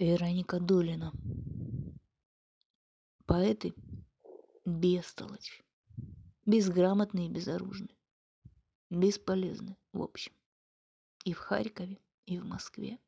Вероника 0.00 0.58
Долина. 0.60 1.12
Поэты 3.26 3.74
бестолочь, 4.64 5.62
безграмотные 6.46 7.26
и 7.26 7.30
безоружны, 7.30 7.94
бесполезны 8.88 9.76
в 9.92 10.00
общем. 10.00 10.32
И 11.24 11.34
в 11.34 11.38
Харькове, 11.40 12.00
и 12.24 12.38
в 12.38 12.46
Москве. 12.46 12.98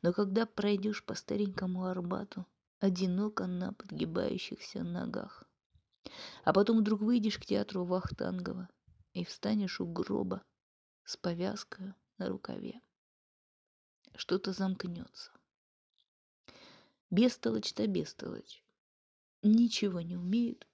Но 0.00 0.12
когда 0.12 0.46
пройдешь 0.46 1.04
по 1.04 1.16
старенькому 1.16 1.86
Арбату, 1.86 2.46
одиноко 2.78 3.48
на 3.48 3.72
подгибающихся 3.72 4.84
ногах, 4.84 5.42
а 6.44 6.52
потом 6.52 6.78
вдруг 6.78 7.00
выйдешь 7.00 7.40
к 7.40 7.46
театру 7.46 7.84
Вахтангова 7.84 8.68
и 9.12 9.24
встанешь 9.24 9.80
у 9.80 9.92
гроба 9.92 10.44
с 11.02 11.16
повязкой 11.16 11.94
на 12.18 12.28
рукаве. 12.28 12.80
Что-то 14.14 14.52
замкнется. 14.52 15.32
Бестолочь-то 17.10 17.86
бестолочь. 17.86 18.64
Ничего 19.42 20.00
не 20.00 20.16
умеют 20.16 20.66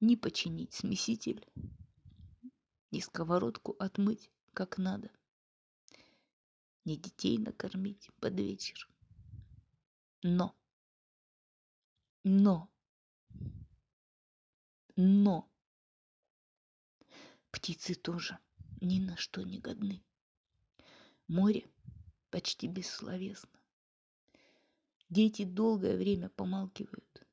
ни 0.00 0.14
починить 0.14 0.74
смеситель, 0.74 1.46
ни 2.90 3.00
сковородку 3.00 3.74
отмыть 3.78 4.30
как 4.52 4.78
надо, 4.78 5.10
ни 6.84 6.96
детей 6.96 7.38
накормить 7.38 8.10
под 8.20 8.38
вечер. 8.38 8.88
Но, 10.22 10.54
но, 12.24 12.70
но 14.96 15.48
птицы 17.50 17.94
тоже 17.94 18.38
ни 18.80 19.00
на 19.00 19.16
что 19.16 19.42
не 19.42 19.58
годны. 19.58 20.04
Море 21.26 21.68
почти 22.30 22.66
бессловесно. 22.68 23.58
Дети 25.08 25.44
долгое 25.44 25.96
время 25.96 26.28
помалкивают, 26.28 27.26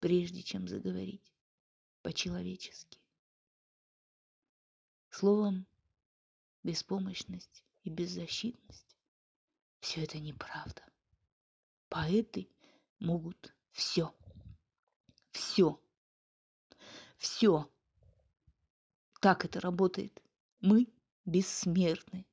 прежде 0.00 0.42
чем 0.42 0.66
заговорить 0.66 1.32
по-человечески. 2.02 2.98
Словом, 5.10 5.66
беспомощность 6.62 7.64
и 7.84 7.90
беззащитность– 7.90 8.96
все 9.80 10.02
это 10.02 10.18
неправда. 10.18 10.82
Поэты 11.88 12.48
могут 12.98 13.54
все. 13.70 14.12
Все. 15.30 15.80
Все. 17.18 17.70
Так 19.20 19.44
это 19.44 19.60
работает. 19.60 20.22
Мы 20.60 20.88
бессмертны. 21.24 22.26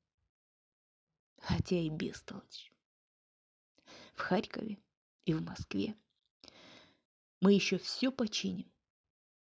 Хотя 1.44 1.76
и 1.76 1.90
бестолочь. 1.90 2.72
В 4.16 4.22
Харькове 4.22 4.80
и 5.26 5.34
в 5.34 5.42
Москве 5.42 5.94
мы 7.42 7.52
еще 7.52 7.78
все 7.78 8.14
починим, 8.14 8.72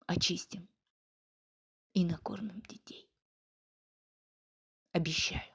очистим 0.06 0.68
и 1.94 2.04
накормим 2.04 2.60
детей. 2.62 3.08
Обещаю. 4.90 5.51